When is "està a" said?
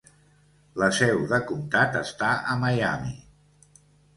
2.01-2.59